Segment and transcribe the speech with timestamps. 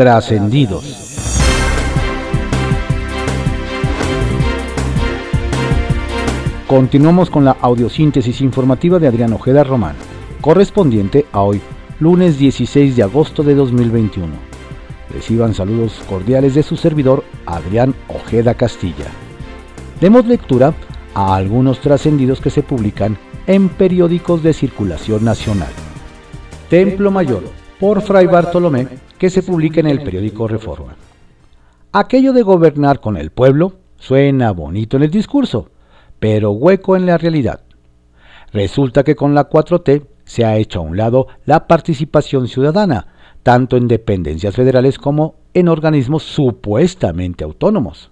[0.00, 1.28] Trascendidos.
[6.66, 9.96] Continuamos con la audiosíntesis informativa de Adrián Ojeda Román,
[10.40, 11.60] correspondiente a hoy,
[11.98, 14.28] lunes 16 de agosto de 2021.
[15.12, 19.10] Reciban saludos cordiales de su servidor Adrián Ojeda Castilla.
[20.00, 20.72] Demos lectura
[21.12, 25.72] a algunos trascendidos que se publican en periódicos de circulación nacional.
[26.70, 28.86] Templo Mayor, por Fray Bartolomé,
[29.18, 30.94] que se publica en el periódico Reforma.
[31.92, 35.70] Aquello de gobernar con el pueblo suena bonito en el discurso,
[36.18, 37.62] pero hueco en la realidad.
[38.52, 43.06] Resulta que con la 4T se ha hecho a un lado la participación ciudadana,
[43.42, 48.10] tanto en dependencias federales como en organismos supuestamente autónomos.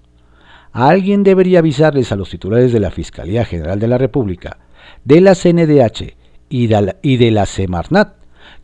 [0.72, 4.58] Alguien debería avisarles a los titulares de la Fiscalía General de la República,
[5.04, 6.16] de la CNDH
[6.48, 8.17] y de la, Semarnat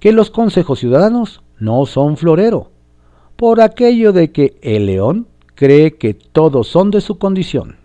[0.04, 2.70] que los consejos ciudadanos no son florero,
[3.36, 7.78] por aquello de que el león cree que todos son de su condición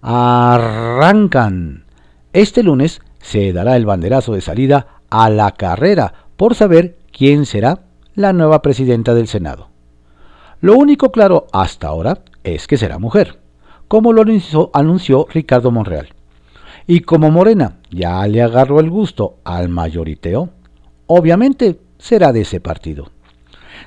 [0.00, 1.86] arrancan.
[2.32, 7.80] Este lunes se dará el banderazo de salida a la carrera por saber quién será
[8.14, 9.70] la nueva presidenta del Senado.
[10.60, 13.40] Lo único claro hasta ahora es que será mujer,
[13.88, 14.22] como lo
[14.72, 16.10] anunció, Ricardo Monreal.
[16.86, 20.50] Y como Morena ya le agarró el gusto al mayoriteo,
[21.06, 23.10] obviamente será de ese partido.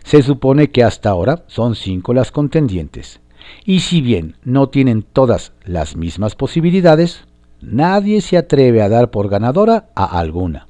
[0.04, 3.20] Se supone que hasta ahora son cinco las contendientes
[3.64, 7.26] y si bien no tienen todas las mismas posibilidades,
[7.62, 10.68] nadie se atreve a dar por ganadora a alguna.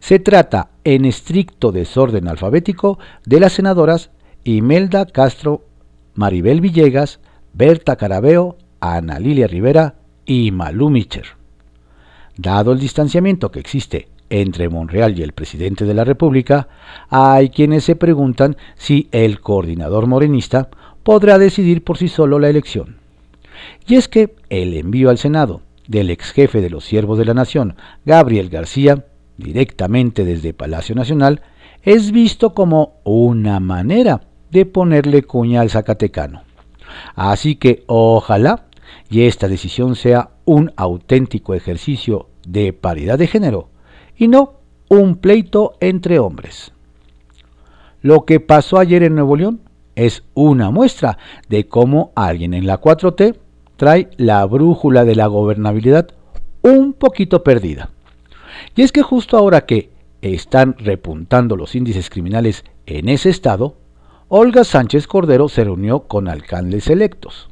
[0.00, 4.10] Se trata, en estricto desorden alfabético, de las senadoras
[4.44, 5.64] Imelda Castro,
[6.14, 7.20] Maribel Villegas,
[7.52, 9.94] Berta Carabeo, Ana Lilia Rivera
[10.26, 11.26] y Malú Micher.
[12.36, 16.66] Dado el distanciamiento que existe entre Monreal y el presidente de la República,
[17.10, 20.70] hay quienes se preguntan si el coordinador morenista
[21.02, 22.96] podrá decidir por sí solo la elección.
[23.86, 27.34] Y es que el envío al Senado del ex jefe de los siervos de la
[27.34, 27.76] nación,
[28.06, 29.04] Gabriel García,
[29.36, 31.42] directamente desde Palacio Nacional,
[31.82, 36.42] es visto como una manera de ponerle cuña al Zacatecano.
[37.14, 38.64] Así que ojalá
[39.10, 43.68] y esta decisión sea un auténtico ejercicio de paridad de género
[44.16, 44.54] y no
[44.88, 46.72] un pleito entre hombres.
[48.02, 49.60] Lo que pasó ayer en Nuevo León
[49.94, 51.18] es una muestra
[51.48, 53.36] de cómo alguien en la 4T
[53.76, 56.08] trae la brújula de la gobernabilidad
[56.62, 57.90] un poquito perdida.
[58.74, 59.90] Y es que justo ahora que
[60.20, 63.76] están repuntando los índices criminales en ese estado,
[64.28, 67.48] Olga Sánchez Cordero se reunió con alcaldes electos.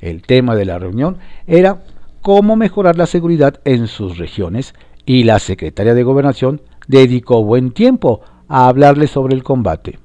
[0.00, 1.84] El tema de la reunión era
[2.22, 4.74] cómo mejorar la seguridad en sus regiones
[5.10, 9.98] y la secretaria de Gobernación dedicó buen tiempo a hablarle sobre el combate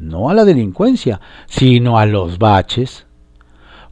[0.00, 3.06] no a la delincuencia, sino a los baches.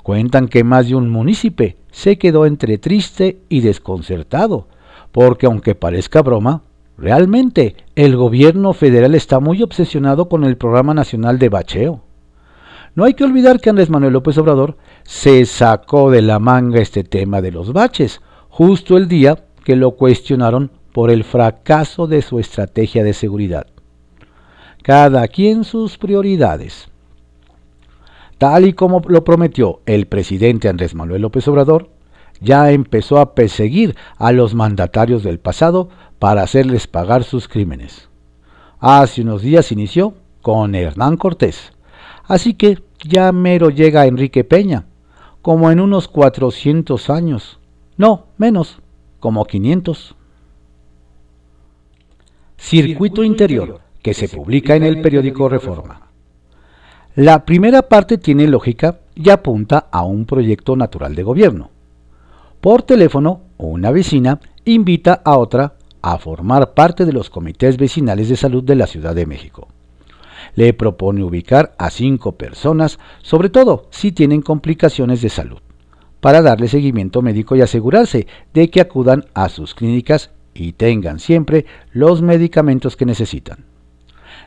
[0.02, 4.68] Cuentan que más de un munícipe se quedó entre triste y desconcertado,
[5.12, 6.62] porque aunque parezca broma,
[6.96, 12.00] realmente el gobierno federal está muy obsesionado con el Programa Nacional de Bacheo.
[12.94, 17.04] No hay que olvidar que Andrés Manuel López Obrador se sacó de la manga este
[17.04, 22.38] tema de los baches, justo el día que lo cuestionaron por el fracaso de su
[22.38, 23.66] estrategia de seguridad
[24.82, 26.88] cada quien sus prioridades.
[28.38, 31.90] Tal y como lo prometió el presidente Andrés Manuel López Obrador,
[32.40, 38.08] ya empezó a perseguir a los mandatarios del pasado para hacerles pagar sus crímenes.
[38.80, 41.74] Hace unos días inició con Hernán Cortés,
[42.24, 44.86] así que ya mero llega Enrique Peña,
[45.42, 47.58] como en unos 400 años,
[47.98, 48.80] no, menos,
[49.20, 50.14] como 500.
[52.56, 56.08] Circuito interior que se publica en el periódico Reforma.
[57.14, 61.70] La primera parte tiene lógica y apunta a un proyecto natural de gobierno.
[62.60, 68.36] Por teléfono, una vecina invita a otra a formar parte de los comités vecinales de
[68.36, 69.68] salud de la Ciudad de México.
[70.54, 75.58] Le propone ubicar a cinco personas, sobre todo si tienen complicaciones de salud,
[76.20, 81.66] para darle seguimiento médico y asegurarse de que acudan a sus clínicas y tengan siempre
[81.92, 83.64] los medicamentos que necesitan.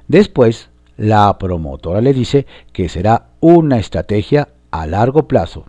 [0.08, 5.66] Después, la promotora le dice que será una estrategia a largo plazo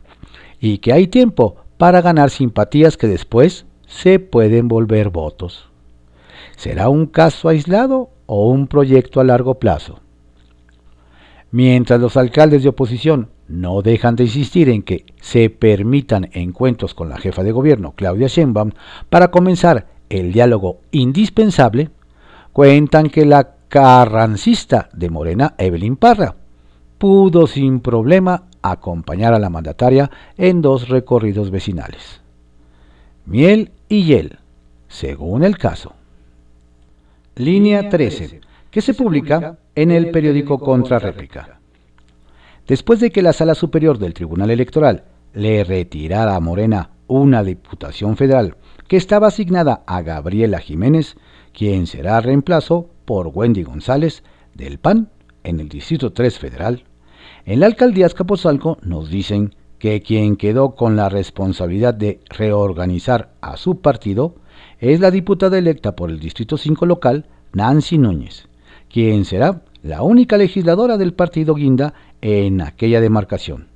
[0.61, 5.69] y que hay tiempo para ganar simpatías que después se pueden volver votos.
[6.57, 10.01] ¿Será un caso aislado o un proyecto a largo plazo?
[11.51, 17.09] Mientras los alcaldes de oposición no dejan de insistir en que se permitan encuentros con
[17.09, 18.73] la jefa de gobierno, Claudia Sheinbaum,
[19.11, 21.91] para comenzar el diálogo indispensable,
[22.53, 26.37] cuentan que la carrancista de Morena, Evelyn Parra,
[26.99, 32.21] pudo sin problema acompañar a la mandataria en dos recorridos vecinales.
[33.27, 34.39] Miel y hiel,
[34.89, 35.95] según el caso.
[37.37, 38.41] Línea 13,
[38.71, 41.62] que se publica en el periódico Contrarréplica.
[42.67, 45.05] Después de que la Sala Superior del Tribunal Electoral
[45.35, 48.57] le retirara a Morena una diputación federal
[48.87, 51.17] que estaba asignada a Gabriela Jiménez,
[51.53, 54.23] quien será reemplazo por Wendy González
[54.55, 55.11] del PAN
[55.45, 56.85] en el Distrito 3 Federal,
[57.45, 63.57] en la alcaldía Escaposalco nos dicen que quien quedó con la responsabilidad de reorganizar a
[63.57, 64.37] su partido
[64.79, 68.49] es la diputada electa por el Distrito 5 local, Nancy Núñez,
[68.89, 73.69] quien será la única legisladora del partido Guinda en aquella demarcación.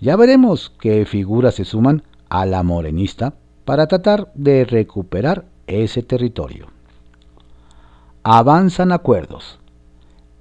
[0.00, 6.68] Ya veremos qué figuras se suman a la morenista para tratar de recuperar ese territorio.
[8.22, 9.58] Avanzan acuerdos.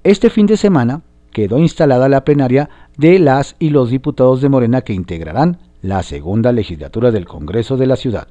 [0.03, 1.01] Este fin de semana
[1.31, 6.51] quedó instalada la plenaria de las y los diputados de Morena que integrarán la segunda
[6.51, 8.27] legislatura del Congreso de la ciudad.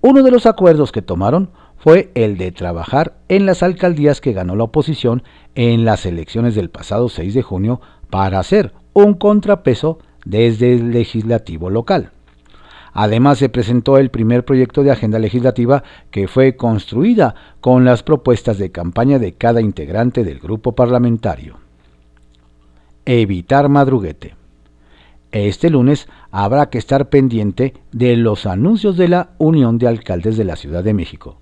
[0.00, 4.56] Uno de los acuerdos que tomaron fue el de trabajar en las alcaldías que ganó
[4.56, 5.22] la oposición
[5.58, 11.68] en las elecciones del pasado 6 de junio para hacer un contrapeso desde el legislativo
[11.68, 12.12] local.
[12.92, 15.82] Además se presentó el primer proyecto de agenda legislativa
[16.12, 21.56] que fue construida con las propuestas de campaña de cada integrante del grupo parlamentario.
[23.04, 24.36] Evitar madruguete.
[25.32, 30.44] Este lunes habrá que estar pendiente de los anuncios de la Unión de Alcaldes de
[30.44, 31.40] la Ciudad de México,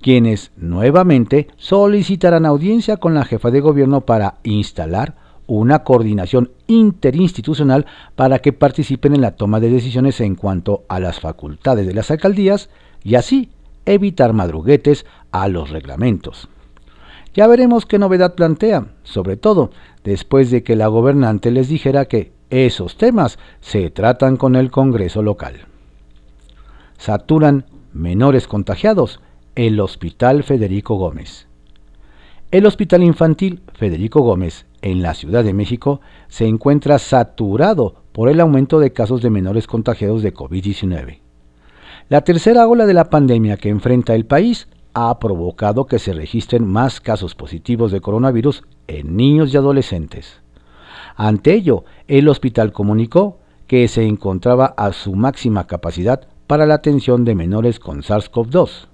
[0.00, 5.16] quienes nuevamente solicitarán audiencia con la jefa de gobierno para instalar
[5.46, 11.18] una coordinación interinstitucional para que participen en la toma de decisiones en cuanto a las
[11.18, 12.70] facultades de las alcaldías
[13.02, 13.50] y así
[13.84, 16.48] evitar madruguetes a los reglamentos.
[17.34, 19.70] Ya veremos qué novedad plantea, sobre todo
[20.04, 25.22] después de que la gobernante les dijera que esos temas se tratan con el Congreso
[25.22, 25.66] local.
[26.98, 29.20] Saturan menores contagiados
[29.66, 31.46] el Hospital Federico Gómez.
[32.50, 38.40] El Hospital Infantil Federico Gómez en la Ciudad de México se encuentra saturado por el
[38.40, 41.18] aumento de casos de menores contagiados de COVID-19.
[42.08, 46.66] La tercera ola de la pandemia que enfrenta el país ha provocado que se registren
[46.66, 50.40] más casos positivos de coronavirus en niños y adolescentes.
[51.16, 57.26] Ante ello, el hospital comunicó que se encontraba a su máxima capacidad para la atención
[57.26, 58.89] de menores con SARS-CoV-2.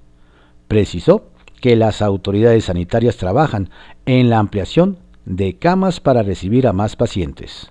[0.69, 1.25] Precisó
[1.61, 3.71] que las autoridades sanitarias trabajan
[4.05, 7.71] en la ampliación de camas para recibir a más pacientes.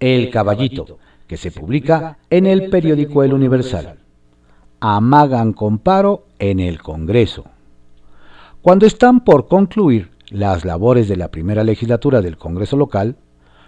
[0.00, 3.98] El Caballito, que se publica en el periódico El Universal.
[4.80, 7.44] Amagan con paro en el Congreso.
[8.62, 13.16] Cuando están por concluir las labores de la primera legislatura del Congreso local,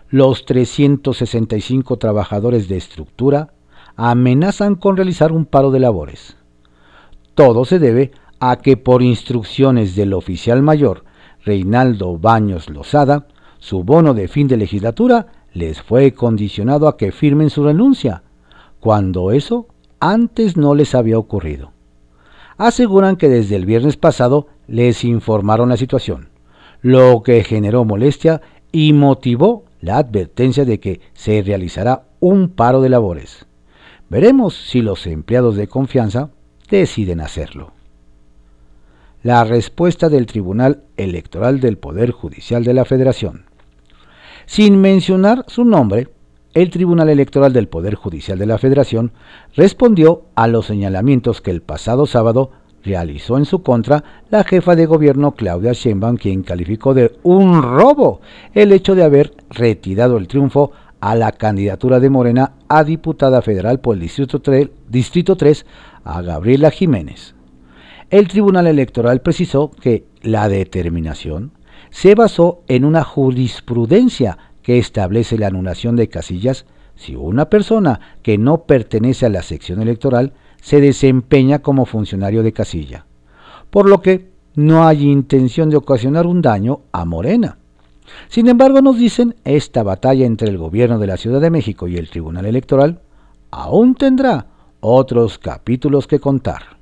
[0.08, 3.52] los 365 trabajadores de estructura
[3.96, 6.36] amenazan con realizar un paro de labores.
[7.40, 11.04] Todo se debe a que por instrucciones del oficial mayor
[11.42, 13.28] Reinaldo Baños Lozada,
[13.58, 18.24] su bono de fin de legislatura les fue condicionado a que firmen su renuncia,
[18.78, 19.68] cuando eso
[20.00, 21.72] antes no les había ocurrido.
[22.58, 26.28] Aseguran que desde el viernes pasado les informaron la situación,
[26.82, 32.90] lo que generó molestia y motivó la advertencia de que se realizará un paro de
[32.90, 33.46] labores.
[34.10, 36.32] Veremos si los empleados de confianza
[36.70, 37.72] deciden hacerlo
[39.22, 43.44] la respuesta del Tribunal Electoral del Poder Judicial de la Federación.
[44.46, 46.08] Sin mencionar su nombre,
[46.54, 49.12] el Tribunal Electoral del Poder Judicial de la Federación
[49.54, 52.50] respondió a los señalamientos que el pasado sábado
[52.82, 58.22] realizó en su contra la jefa de gobierno Claudia Sheinbaum, quien calificó de un robo
[58.54, 63.80] el hecho de haber retirado el triunfo a la candidatura de Morena a diputada federal
[63.80, 65.66] por el Distrito 3, Distrito 3
[66.04, 67.34] a Gabriela Jiménez
[68.10, 71.52] el Tribunal Electoral precisó que la determinación
[71.90, 76.66] se basó en una jurisprudencia que establece la anulación de casillas
[76.96, 82.52] si una persona que no pertenece a la sección electoral se desempeña como funcionario de
[82.52, 83.06] casilla,
[83.70, 87.58] por lo que no hay intención de ocasionar un daño a Morena.
[88.28, 91.96] Sin embargo, nos dicen, esta batalla entre el gobierno de la Ciudad de México y
[91.96, 93.00] el Tribunal Electoral
[93.52, 94.46] aún tendrá
[94.80, 96.80] otros capítulos que contar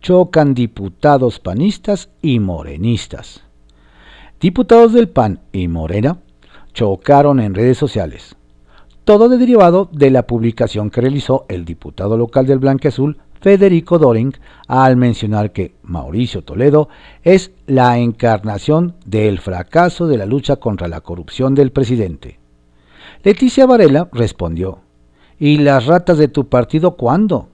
[0.00, 3.42] chocan diputados panistas y morenistas.
[4.40, 6.18] Diputados del PAN y Morena
[6.72, 8.36] chocaron en redes sociales.
[9.04, 14.34] Todo derivado de la publicación que realizó el diputado local del Blanque Azul, Federico Doring
[14.68, 16.88] al mencionar que Mauricio Toledo
[17.22, 22.38] es la encarnación del fracaso de la lucha contra la corrupción del presidente.
[23.22, 24.80] Leticia Varela respondió,
[25.40, 27.48] ¿y las ratas de tu partido cuándo?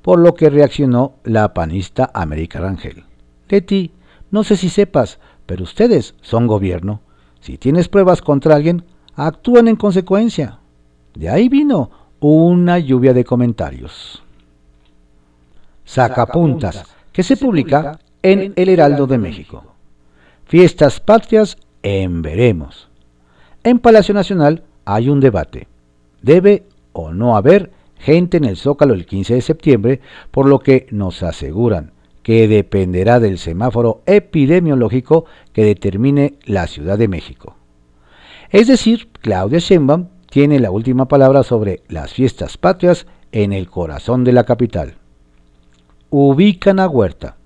[0.00, 3.04] Por lo que reaccionó la panista América Rangel.
[3.48, 3.92] Leti,
[4.30, 7.00] no sé si sepas, pero ustedes son gobierno.
[7.40, 8.84] Si tienes pruebas contra alguien,
[9.16, 10.60] actúan en consecuencia.
[11.14, 11.90] De ahí vino
[12.20, 14.22] una lluvia de comentarios.
[15.84, 19.64] Sacapuntas, que se publica en El Heraldo de México.
[20.44, 22.88] Fiestas patrias en veremos.
[23.64, 25.66] En Palacio Nacional hay un debate.
[26.22, 26.64] ¿Debe
[26.96, 30.00] o no haber gente en el Zócalo el 15 de septiembre?
[30.30, 37.06] Por lo que nos aseguran que dependerá del semáforo epidemiológico que determine la Ciudad de
[37.06, 37.54] México.
[38.50, 44.24] Es decir, Claudia Sheinbaum tiene la última palabra sobre las fiestas patrias en el corazón
[44.24, 44.96] de la capital.
[46.10, 47.36] Ubican a Huerta.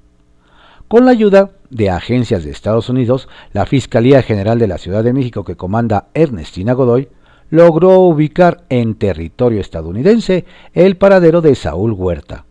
[0.88, 5.12] Con la ayuda de agencias de Estados Unidos, la Fiscalía General de la Ciudad de
[5.12, 7.08] México que comanda Ernestina Godoy
[7.50, 12.46] logró ubicar en territorio estadounidense el paradero de Saúl Huerta,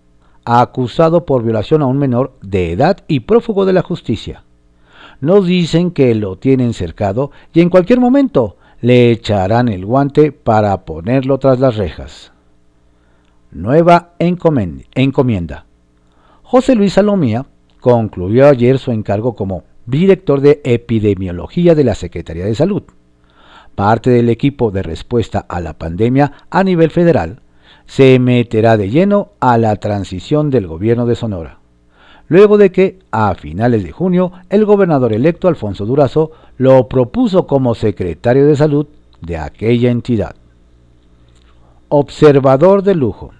[0.45, 4.43] acusado por violación a un menor de edad y prófugo de la justicia.
[5.21, 10.85] Nos dicen que lo tienen cercado y en cualquier momento le echarán el guante para
[10.85, 12.31] ponerlo tras las rejas.
[13.51, 15.65] Nueva encomienda.
[16.43, 17.45] José Luis Salomía
[17.79, 22.83] concluyó ayer su encargo como director de epidemiología de la Secretaría de Salud.
[23.79, 27.39] Parte del equipo de respuesta a la pandemia a nivel federal
[27.85, 31.59] se meterá de lleno a la transición del gobierno de Sonora
[32.27, 37.73] luego de que, a finales de junio, el gobernador electo Alfonso Durazo lo propuso como
[37.73, 38.85] secretario de salud
[39.21, 40.35] de aquella entidad.
[41.87, 43.31] Observador de lujo.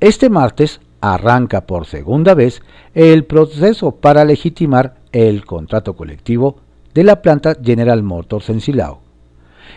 [0.00, 2.62] Este martes arranca por segunda vez
[2.94, 6.56] el proceso para legitimar el contrato colectivo
[6.94, 9.05] de la planta General Motors en Silao.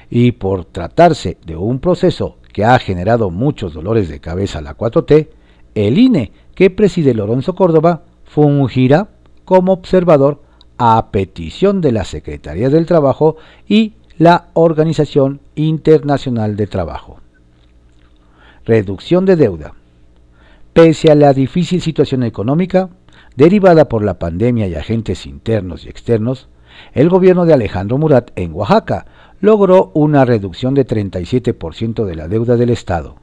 [0.09, 4.77] Y por tratarse de un proceso que ha generado muchos dolores de cabeza a la
[4.77, 5.29] 4T,
[5.75, 9.09] el INE que preside Lorenzo Córdoba fungirá
[9.45, 10.41] como observador
[10.77, 17.19] a petición de la Secretaría del Trabajo y la Organización Internacional de Trabajo.
[18.65, 19.73] Reducción de deuda.
[20.73, 22.89] Pese a la difícil situación económica
[23.35, 26.49] derivada por la pandemia y agentes internos y externos,
[26.93, 29.05] el gobierno de Alejandro Murat en Oaxaca
[29.41, 33.15] logró una reducción de 37% de la deuda del Estado.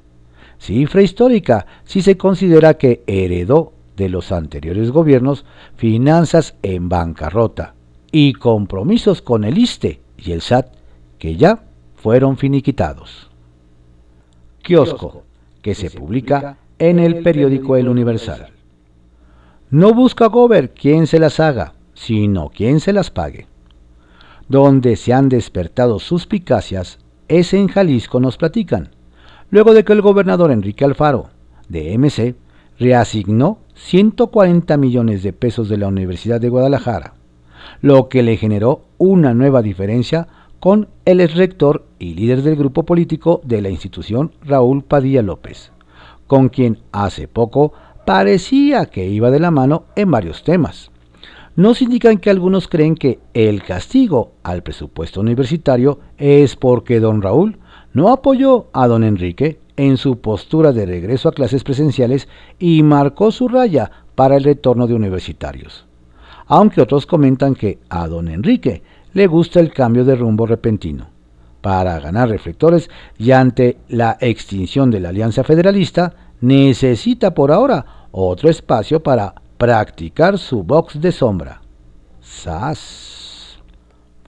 [0.59, 5.45] Cifra histórica si se considera que heredó de los anteriores gobiernos
[5.77, 7.75] finanzas en bancarrota
[8.13, 10.69] y compromisos con el ISTE y el SAT
[11.19, 13.31] que ya fueron finiquitados.
[14.63, 15.23] Kiosco,
[15.63, 18.49] que se publica en el periódico El Universal.
[19.71, 23.47] No busca Gober quien se las haga, sino quien se las pague.
[24.49, 26.99] Donde se han despertado suspicacias
[27.29, 28.91] es en Jalisco, nos platican,
[29.51, 31.31] luego de que el gobernador Enrique Alfaro,
[31.69, 32.37] de MC,
[32.79, 37.15] reasignó 140 millones de pesos de la Universidad de Guadalajara,
[37.81, 40.29] lo que le generó una nueva diferencia
[40.61, 45.73] con el ex rector y líder del grupo político de la institución, Raúl Padilla López,
[46.27, 47.73] con quien hace poco
[48.05, 50.91] parecía que iba de la mano en varios temas.
[51.57, 57.59] Nos indican que algunos creen que el castigo al presupuesto universitario es porque don Raúl
[57.95, 63.31] no apoyó a don Enrique en su postura de regreso a clases presenciales y marcó
[63.31, 65.87] su raya para el retorno de universitarios.
[66.47, 68.83] Aunque otros comentan que a don Enrique
[69.15, 71.07] le gusta el cambio de rumbo repentino.
[71.63, 78.51] Para ganar reflectores y ante la extinción de la Alianza Federalista, necesita por ahora otro
[78.51, 81.63] espacio para practicar su box de sombra.
[82.21, 83.59] SAS.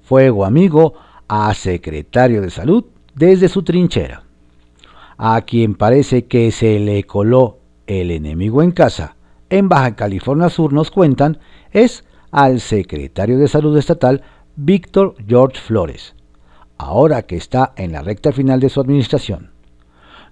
[0.02, 0.94] Fuego amigo
[1.28, 4.22] a secretario de salud desde su trinchera
[5.18, 7.58] a quien parece que se le coló
[7.88, 9.16] el enemigo en casa,
[9.50, 11.38] en Baja California Sur nos cuentan,
[11.72, 14.22] es al secretario de Salud Estatal,
[14.54, 16.14] Víctor George Flores,
[16.78, 19.50] ahora que está en la recta final de su administración.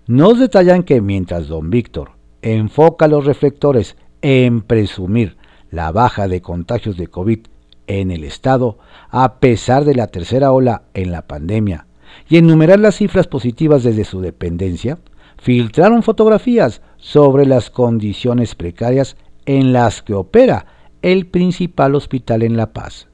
[0.07, 2.12] Nos detallan que mientras don Víctor
[2.43, 5.37] enfoca los reflectores en presumir
[5.70, 7.40] la baja de contagios de COVID
[7.87, 8.78] en el Estado,
[9.11, 11.87] a pesar de la tercera ola en la pandemia
[12.28, 14.99] y enumerar las cifras positivas desde su dependencia,
[15.38, 20.66] filtraron fotografías sobre las condiciones precarias en las que opera
[21.02, 23.08] el principal hospital en La Paz,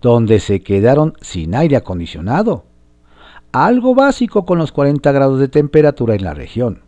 [0.00, 2.64] donde se quedaron sin aire acondicionado.
[3.52, 6.82] Algo básico con los 40 grados de temperatura en la región.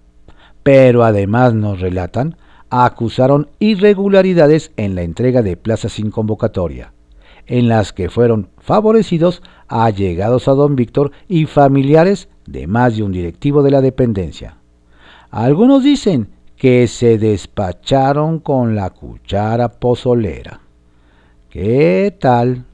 [0.63, 2.37] Pero además nos relatan
[2.71, 6.93] acusaron irregularidades en la entrega de plazas sin convocatoria,
[7.47, 13.13] en las que fueron favorecidos allegados a don Víctor y familiares de más de un
[13.13, 14.57] directivo de la dependencia.
[15.31, 20.61] Algunos dicen que se despacharon con la cuchara pozolera.
[21.49, 22.65] ¿Qué tal?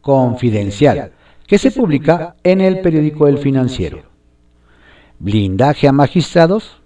[0.00, 1.12] Confidencial,
[1.46, 4.02] que se publica en el periódico El Financiero.
[5.18, 6.79] Blindaje a magistrados.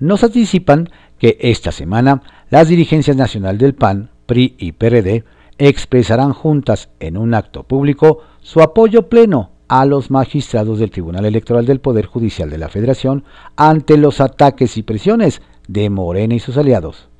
[0.00, 0.88] Nos anticipan
[1.18, 5.24] que esta semana las dirigencias nacional del PAN, PRI y PRD
[5.58, 11.66] expresarán juntas en un acto público su apoyo pleno a los magistrados del Tribunal Electoral
[11.66, 13.24] del Poder Judicial de la Federación
[13.56, 17.10] ante los ataques y presiones de Morena y sus aliados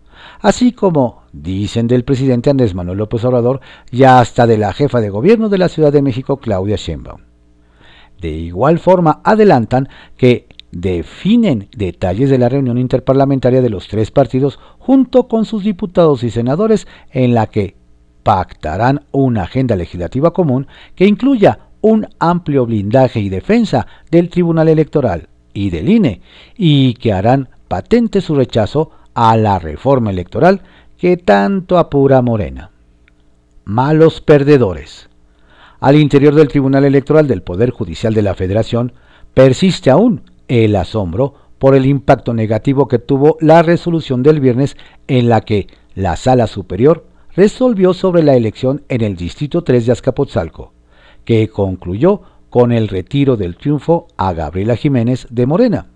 [0.41, 3.61] así como dicen del presidente Andrés Manuel López Obrador
[3.91, 7.23] y hasta de la jefa de gobierno de la Ciudad de México, Claudia Sheinbaum.
[8.21, 14.59] De igual forma, adelantan que definen detalles de la reunión interparlamentaria de los tres partidos
[14.79, 17.77] junto con sus diputados y senadores en la que
[18.23, 25.29] pactarán una agenda legislativa común que incluya un amplio blindaje y defensa del Tribunal Electoral
[25.53, 26.21] y del INE
[26.57, 30.63] y que harán patente su rechazo a la reforma electoral
[30.99, 32.71] que tanto apura Morena.
[33.65, 35.09] Malos perdedores.
[35.81, 38.93] Al interior del Tribunal Electoral del Poder Judicial de la Federación
[39.33, 44.77] persiste aún el asombro por el impacto negativo que tuvo la resolución del viernes
[45.07, 49.93] en la que la Sala Superior resolvió sobre la elección en el Distrito 3 de
[49.93, 50.73] Azcapotzalco,
[51.25, 55.87] que concluyó con el retiro del triunfo a Gabriela Jiménez de Morena.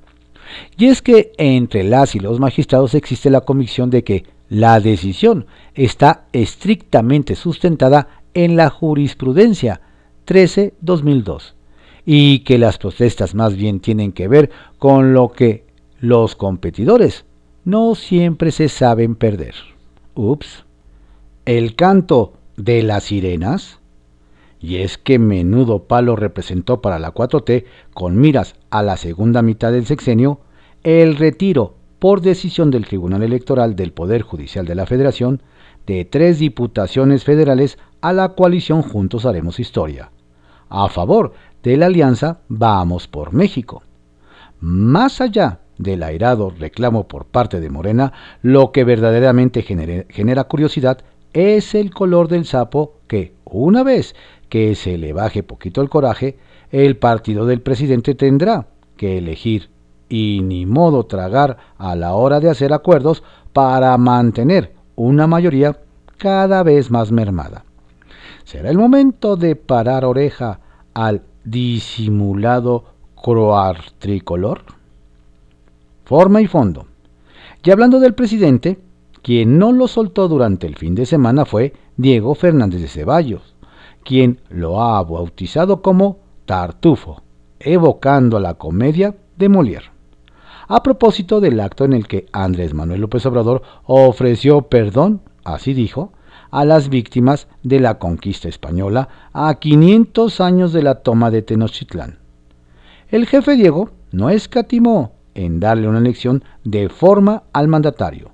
[0.78, 5.46] Y es que entre las y los magistrados existe la convicción de que la decisión
[5.74, 9.80] está estrictamente sustentada en la jurisprudencia
[10.26, 11.54] 13-2002
[12.06, 15.64] y que las protestas más bien tienen que ver con lo que
[16.00, 17.24] los competidores
[17.64, 19.54] no siempre se saben perder.
[20.14, 20.64] Ups.
[21.44, 23.80] El canto de las sirenas.
[24.60, 29.72] Y es que menudo palo representó para la 4T con miras a la segunda mitad
[29.72, 30.40] del sexenio
[30.82, 35.42] el retiro por decisión del Tribunal Electoral del Poder Judicial de la Federación
[35.86, 40.10] de tres diputaciones federales a la coalición Juntos Haremos Historia,
[40.68, 41.32] a favor
[41.64, 43.82] de la alianza Vamos por México.
[44.60, 50.98] Más allá del airado reclamo por parte de Morena, lo que verdaderamente genera curiosidad
[51.32, 54.14] es el color del sapo que, una vez
[54.48, 56.38] que se le baje poquito el coraje,
[56.70, 59.70] el partido del presidente tendrá que elegir
[60.08, 65.80] y ni modo tragar a la hora de hacer acuerdos para mantener una mayoría
[66.18, 67.64] cada vez más mermada.
[68.44, 70.60] ¿Será el momento de parar oreja
[70.92, 72.84] al disimulado
[73.20, 74.62] croar tricolor?
[76.04, 76.86] Forma y fondo.
[77.62, 78.78] Y hablando del presidente,
[79.22, 83.54] quien no lo soltó durante el fin de semana fue Diego Fernández de Ceballos,
[84.04, 87.22] quien lo ha bautizado como Tartufo,
[87.58, 89.94] evocando la comedia de Molière
[90.68, 96.12] a propósito del acto en el que Andrés Manuel López Obrador ofreció perdón, así dijo,
[96.54, 102.18] a las víctimas de la conquista española a 500 años de la toma de Tenochtitlán.
[103.08, 108.30] El jefe Diego no escatimó en darle una lección de forma al mandatario,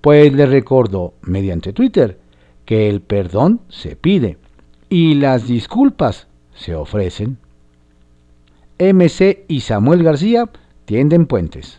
[0.00, 2.18] pues le recordó mediante Twitter
[2.64, 4.36] que el perdón se pide
[4.88, 7.38] y las disculpas se ofrecen.
[8.80, 10.50] MC y Samuel García
[10.86, 11.78] tienden puentes.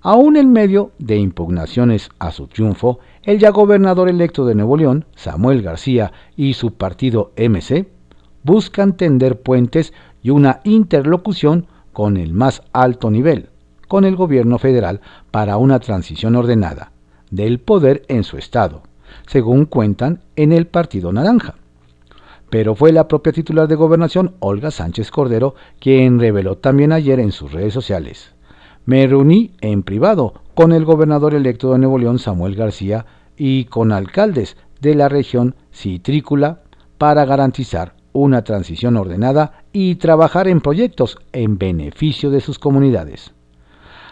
[0.00, 5.04] Aún en medio de impugnaciones a su triunfo, el ya gobernador electo de Nuevo León,
[5.16, 7.88] Samuel García, y su partido MC
[8.44, 13.48] buscan tender puentes y una interlocución con el más alto nivel,
[13.88, 15.00] con el gobierno federal,
[15.32, 16.92] para una transición ordenada
[17.32, 18.82] del poder en su estado,
[19.26, 21.56] según cuentan en el Partido Naranja.
[22.48, 27.32] Pero fue la propia titular de gobernación, Olga Sánchez Cordero, quien reveló también ayer en
[27.32, 28.36] sus redes sociales.
[28.84, 33.04] Me reuní en privado con el gobernador electo de Nuevo León, Samuel García,
[33.36, 36.60] y con alcaldes de la región citrícula
[36.98, 43.32] para garantizar una transición ordenada y trabajar en proyectos en beneficio de sus comunidades.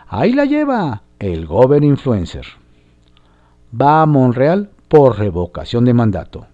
[0.09, 2.45] Ahí la lleva el Gober Influencer.
[3.81, 6.47] Va a Monreal por revocación de mandato.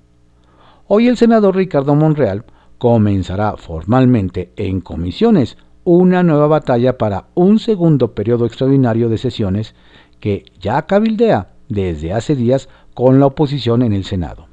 [0.86, 2.44] Hoy el senador Ricardo Monreal
[2.78, 9.74] comenzará formalmente en comisiones una nueva batalla para un segundo periodo extraordinario de sesiones
[10.20, 14.46] que ya cabildea desde hace días con la oposición en el Senado.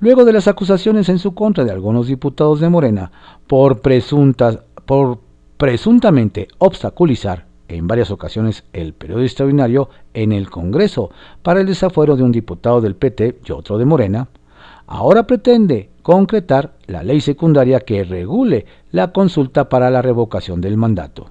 [0.00, 3.10] Luego de las acusaciones en su contra de algunos diputados de Morena
[3.46, 3.80] por,
[4.84, 5.18] por
[5.56, 11.10] presuntamente obstaculizar en varias ocasiones el periodo extraordinario en el Congreso
[11.42, 14.28] para el desafuero de un diputado del PT y otro de Morena,
[14.86, 21.30] ahora pretende concretar la ley secundaria que regule la consulta para la revocación del mandato,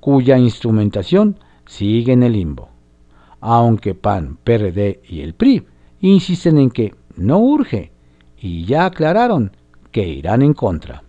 [0.00, 2.75] cuya instrumentación sigue en el limbo.
[3.40, 5.66] Aunque PAN, PRD y el PRI
[6.00, 7.92] insisten en que no urge
[8.38, 9.56] y ya aclararon
[9.90, 11.02] que irán en contra.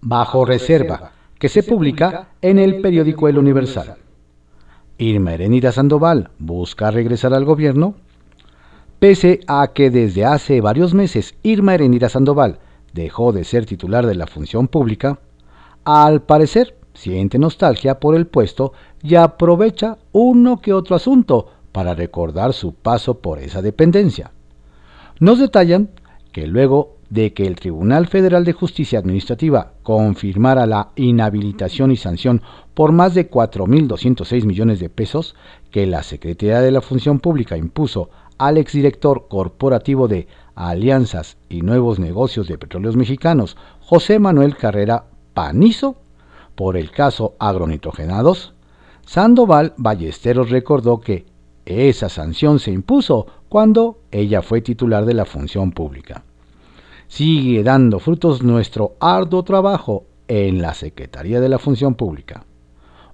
[0.00, 3.96] Bajo reserva que se publica en el periódico El Universal.
[4.98, 7.94] Irma Erenida Sandoval busca regresar al gobierno.
[8.98, 12.58] Pese a que desde hace varios meses Irma Erenida Sandoval
[12.92, 15.18] dejó de ser titular de la función pública,
[15.84, 22.52] al parecer siente nostalgia por el puesto y aprovecha uno que otro asunto para recordar
[22.52, 24.32] su paso por esa dependencia.
[25.20, 25.90] Nos detallan
[26.32, 32.42] que luego de que el Tribunal Federal de Justicia Administrativa confirmara la inhabilitación y sanción
[32.72, 35.36] por más de 4.206 millones de pesos
[35.70, 41.98] que la Secretaría de la Función Pública impuso al exdirector corporativo de Alianzas y Nuevos
[41.98, 45.96] Negocios de Petróleos Mexicanos, José Manuel Carrera Panizo,
[46.54, 48.54] por el caso agronitrogenados,
[49.06, 51.26] Sandoval Ballesteros recordó que
[51.66, 56.24] esa sanción se impuso cuando ella fue titular de la función pública
[57.08, 62.44] sigue dando frutos nuestro arduo trabajo en la Secretaría de la Función Pública.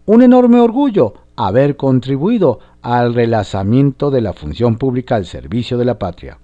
[0.06, 5.98] Un enorme orgullo haber contribuido al relanzamiento de la función pública al servicio de la
[5.98, 6.38] patria,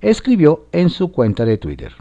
[0.00, 1.92] escribió en su cuenta de Twitter.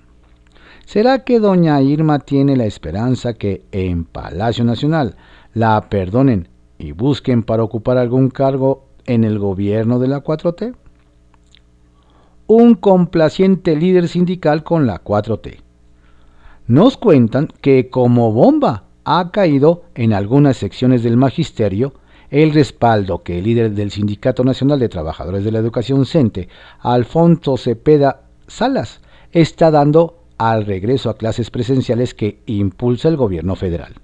[0.87, 5.17] ¿Será que doña Irma tiene la esperanza que en Palacio Nacional
[5.53, 6.47] la perdonen
[6.79, 10.75] y busquen para ocupar algún cargo en el gobierno de la 4T?
[12.47, 15.57] un complaciente líder sindical con la 4T.
[16.67, 21.95] Nos cuentan que como bomba ha caído en algunas secciones del magisterio
[22.29, 26.47] el respaldo que el líder del Sindicato Nacional de Trabajadores de la Educación CENTE,
[26.79, 29.01] Alfonso Cepeda Salas,
[29.33, 33.95] está dando al regreso a clases presenciales que impulsa el gobierno federal.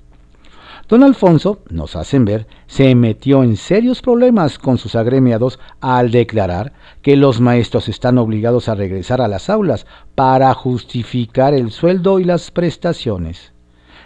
[0.89, 6.74] Don Alfonso, nos hacen ver, se metió en serios problemas con sus agremiados al declarar
[7.02, 12.26] que los maestros están obligados a regresar a las aulas para justificar el sueldo y
[12.26, 13.54] las prestaciones.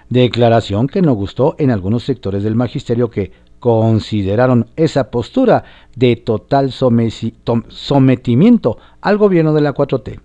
[0.10, 5.64] Declaración que no gustó en algunos sectores del magisterio que consideraron esa postura
[5.96, 10.20] de total sometimiento al gobierno de la 4T.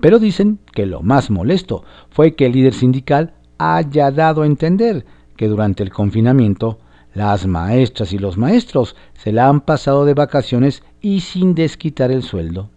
[0.00, 5.04] Pero dicen que lo más molesto fue que el líder sindical haya dado a entender
[5.36, 6.78] que durante el confinamiento
[7.14, 12.22] las maestras y los maestros se la han pasado de vacaciones y sin desquitar el
[12.22, 12.70] sueldo.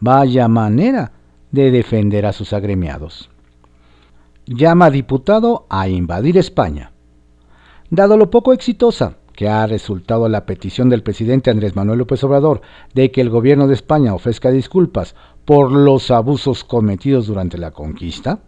[0.00, 1.12] Vaya manera
[1.50, 3.30] de defender a sus agremiados.
[4.46, 6.92] Llama diputado a invadir España.
[7.90, 12.60] Dado lo poco exitosa que ha resultado la petición del presidente Andrés Manuel López Obrador
[12.94, 15.14] de que el gobierno de España ofrezca disculpas
[15.44, 18.40] por los abusos cometidos durante la conquista,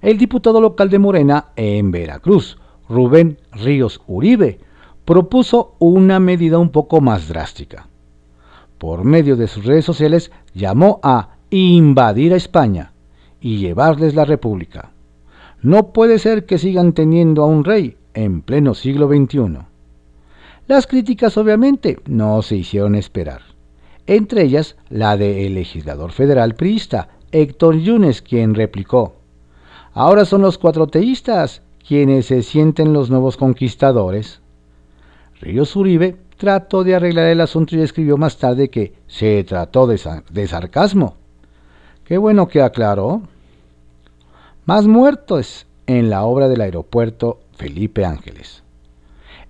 [0.00, 2.58] el diputado local de Morena en Veracruz,
[2.88, 4.60] Rubén Ríos Uribe,
[5.04, 7.88] propuso una medida un poco más drástica.
[8.78, 12.92] Por medio de sus redes sociales llamó a invadir a España
[13.40, 14.90] y llevarles la República.
[15.62, 19.58] No puede ser que sigan teniendo a un rey en pleno siglo XXI.
[20.66, 23.42] Las críticas obviamente no se hicieron esperar,
[24.06, 29.16] entre ellas la del legislador federal priista Héctor Yunes, quien replicó,
[29.92, 34.40] Ahora son los cuatroteístas quienes se sienten los nuevos conquistadores.
[35.40, 40.46] Ríos Uribe trató de arreglar el asunto y escribió más tarde que se trató de,
[40.46, 41.16] sarcasmo.
[42.04, 43.22] Qué bueno que aclaró.
[44.64, 48.64] Más muertos en la obra del aeropuerto Felipe Ángeles.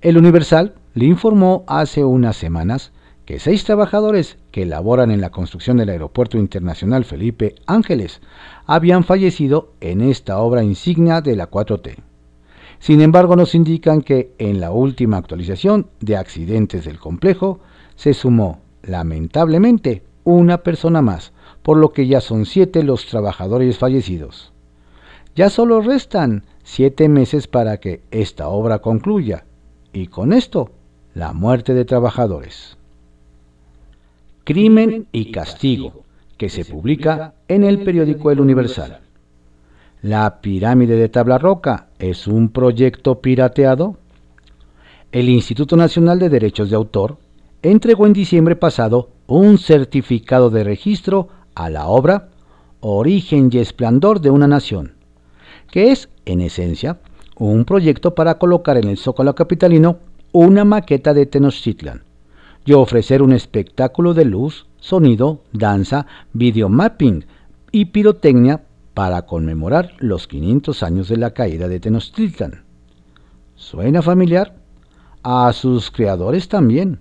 [0.01, 2.93] El Universal le informó hace unas semanas
[3.27, 8.21] que seis trabajadores que laboran en la construcción del Aeropuerto Internacional Felipe Ángeles
[8.67, 11.97] habían fallecido en esta obra insignia de la 4T.
[12.79, 17.59] Sin embargo, nos indican que en la última actualización de accidentes del complejo
[17.97, 21.33] se sumó, lamentablemente, una persona más,
[21.65, 24.53] por lo que ya son siete los trabajadores fallecidos.
[25.35, 29.47] Ya solo restan siete meses para que esta obra concluya,
[29.93, 30.71] y con esto,
[31.13, 32.77] la muerte de trabajadores.
[34.47, 36.05] Crimen y Castigo,
[36.37, 39.01] que se publica en el periódico El Universal.
[40.03, 43.97] ¿La pirámide de tabla roca es un proyecto pirateado?
[45.11, 47.19] El Instituto Nacional de Derechos de Autor
[47.61, 52.29] entregó en diciembre pasado un certificado de registro a la obra
[52.79, 54.95] Origen y Esplendor de una Nación,
[55.73, 57.01] que es, en esencia,
[57.37, 59.99] un proyecto para colocar en el Zócalo Capitalino
[60.31, 62.06] una maqueta de Tenochtitlan
[62.67, 67.25] y ofrecer un espectáculo de luz, sonido, danza, videomapping
[67.71, 72.65] y pirotecnia para conmemorar los 500 años de la caída de Tenochtitlan.
[73.55, 74.57] ¿Suena familiar?
[75.23, 77.01] A sus creadores también.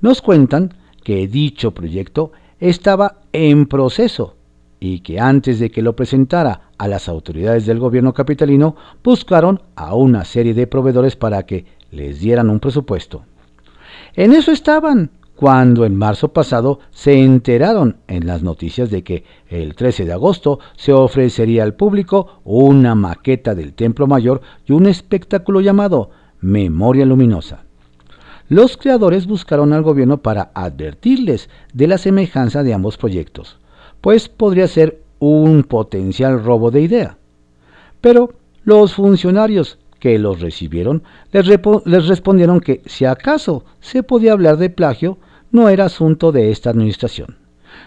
[0.00, 4.36] Nos cuentan que dicho proyecto estaba en proceso
[4.80, 9.94] y que antes de que lo presentara a las autoridades del gobierno capitalino, buscaron a
[9.94, 13.24] una serie de proveedores para que les dieran un presupuesto.
[14.14, 19.74] En eso estaban, cuando en marzo pasado se enteraron en las noticias de que el
[19.74, 25.60] 13 de agosto se ofrecería al público una maqueta del Templo Mayor y un espectáculo
[25.60, 27.64] llamado Memoria Luminosa.
[28.48, 33.58] Los creadores buscaron al gobierno para advertirles de la semejanza de ambos proyectos,
[34.00, 37.16] pues podría ser un potencial robo de idea.
[38.00, 38.32] Pero
[38.64, 44.70] los funcionarios que los recibieron les, les, respondieron que si acaso se podía hablar de
[44.70, 45.18] plagio,
[45.52, 47.36] no era asunto de esta administración,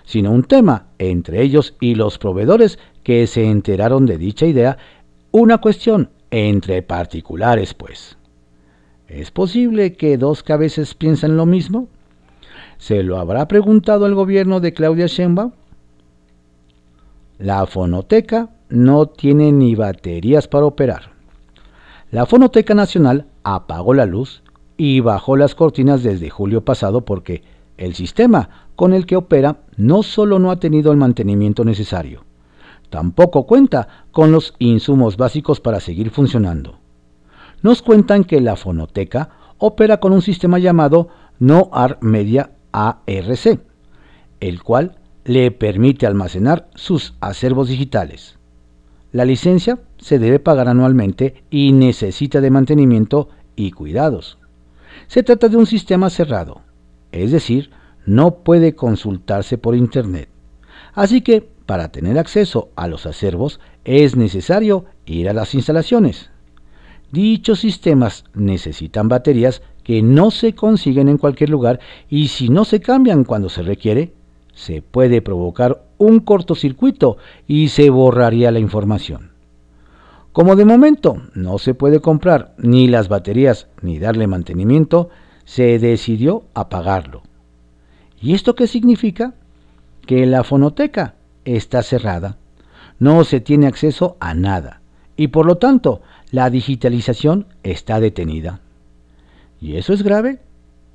[0.05, 4.77] sino un tema entre ellos y los proveedores que se enteraron de dicha idea,
[5.31, 8.17] una cuestión entre particulares, pues.
[9.07, 11.87] ¿Es posible que dos cabezas piensen lo mismo?
[12.77, 15.51] ¿Se lo habrá preguntado el gobierno de Claudia Sheinbaum?
[17.37, 21.12] La fonoteca no tiene ni baterías para operar.
[22.13, 24.43] La Fonoteca Nacional apagó la luz
[24.77, 27.41] y bajó las cortinas desde julio pasado porque
[27.77, 32.23] el sistema con el que opera no solo no ha tenido el mantenimiento necesario,
[32.91, 36.77] tampoco cuenta con los insumos básicos para seguir funcionando.
[37.63, 41.07] Nos cuentan que la fonoteca opera con un sistema llamado
[41.39, 43.59] No AR Media ARC,
[44.39, 48.37] el cual le permite almacenar sus acervos digitales.
[49.11, 54.37] La licencia se debe pagar anualmente y necesita de mantenimiento y cuidados.
[55.07, 56.61] Se trata de un sistema cerrado,
[57.13, 57.71] es decir,
[58.05, 60.27] no puede consultarse por Internet.
[60.93, 66.29] Así que, para tener acceso a los acervos, es necesario ir a las instalaciones.
[67.13, 72.81] Dichos sistemas necesitan baterías que no se consiguen en cualquier lugar y si no se
[72.81, 74.13] cambian cuando se requiere,
[74.53, 79.32] se puede provocar un cortocircuito y se borraría la información.
[80.33, 85.09] Como de momento no se puede comprar ni las baterías ni darle mantenimiento,
[85.45, 87.21] se decidió apagarlo.
[88.19, 89.35] ¿Y esto qué significa?
[90.07, 91.13] Que la fonoteca
[91.45, 92.37] está cerrada,
[92.97, 94.81] no se tiene acceso a nada
[95.15, 98.61] y por lo tanto la digitalización está detenida.
[99.61, 100.39] ¿Y eso es grave?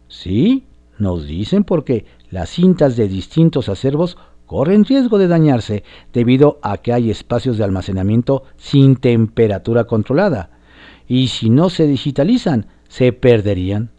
[0.09, 0.64] Sí,
[0.98, 6.92] nos dicen porque las cintas de distintos acervos corren riesgo de dañarse debido a que
[6.92, 10.50] hay espacios de almacenamiento sin temperatura controlada
[11.06, 13.90] y si no se digitalizan se perderían.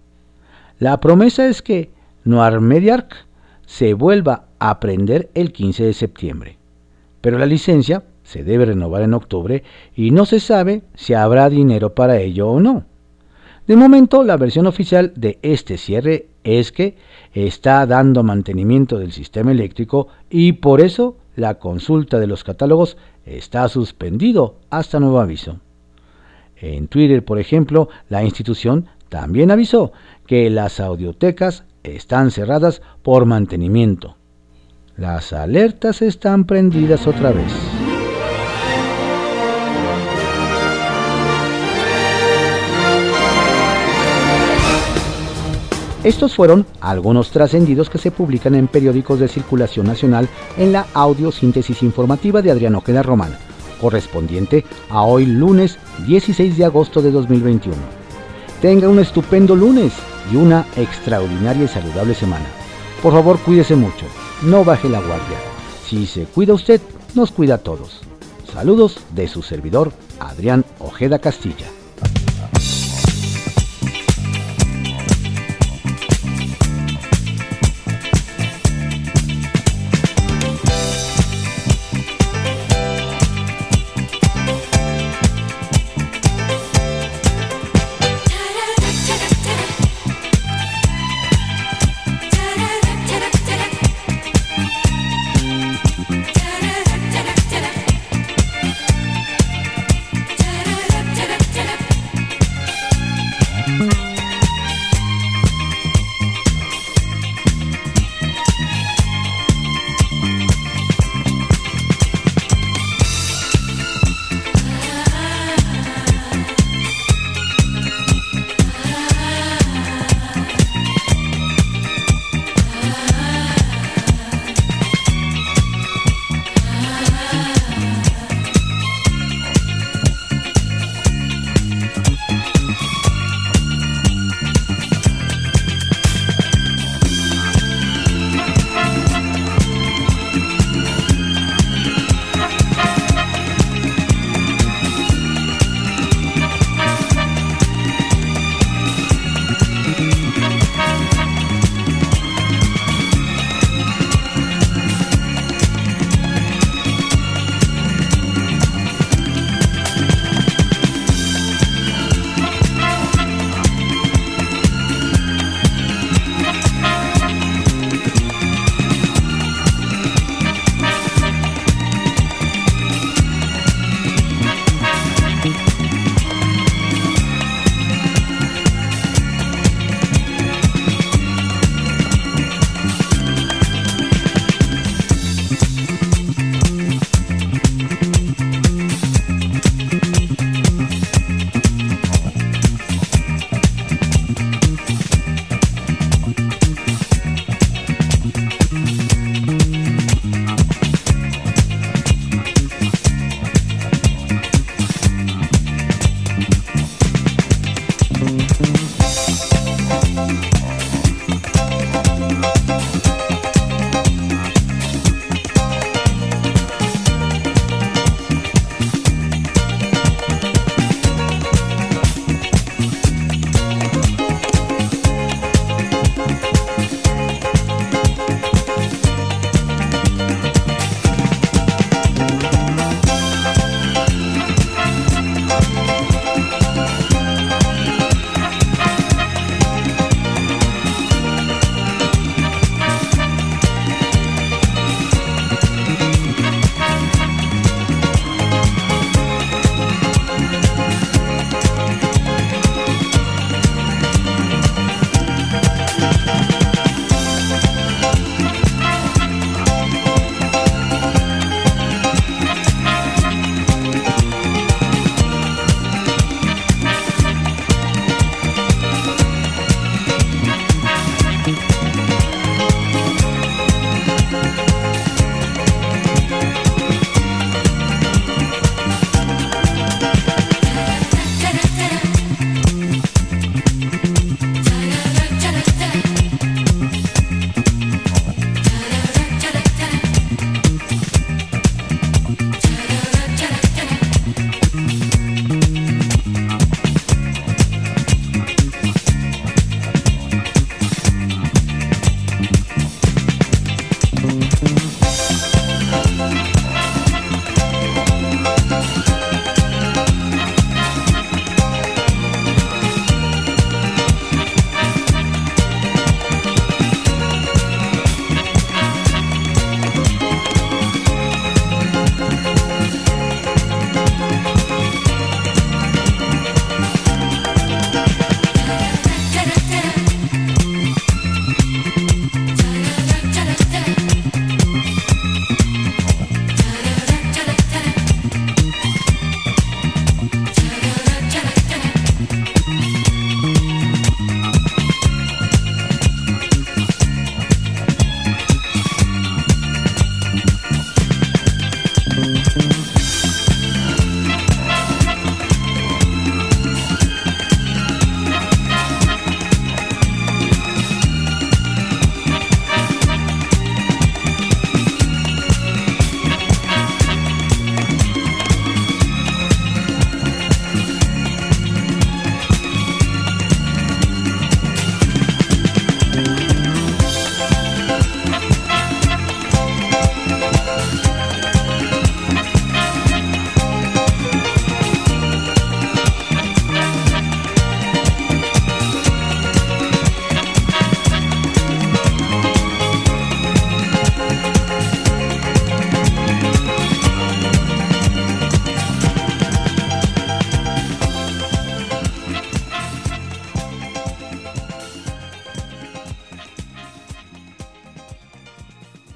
[0.79, 1.91] La promesa es que
[2.23, 3.15] Noir Mediarc
[3.65, 6.57] se vuelva a prender el 15 de septiembre,
[7.21, 9.63] pero la licencia se debe renovar en octubre
[9.95, 12.85] y no se sabe si habrá dinero para ello o no.
[13.67, 16.97] De momento, la versión oficial de este cierre es que
[17.33, 23.67] está dando mantenimiento del sistema eléctrico y por eso la consulta de los catálogos está
[23.69, 25.59] suspendido hasta nuevo aviso.
[26.57, 29.91] En Twitter, por ejemplo, la institución también avisó
[30.27, 34.17] que las audiotecas están cerradas por mantenimiento.
[34.97, 37.78] Las alertas están prendidas otra vez.
[46.09, 51.83] Estos fueron algunos trascendidos que se publican en periódicos de circulación nacional en la audiosíntesis
[51.83, 53.37] informativa de Adriano Ojeda Román,
[53.79, 57.77] correspondiente a hoy lunes 16 de agosto de 2021.
[58.59, 59.93] Tenga un estupendo lunes
[60.33, 62.47] y una extraordinaria y saludable semana.
[63.03, 64.07] Por favor, cuídese mucho,
[64.41, 65.37] no baje la guardia.
[65.85, 66.81] Si se cuida usted,
[67.13, 68.01] nos cuida a todos.
[68.51, 71.67] Saludos de su servidor, Adrián Ojeda Castilla.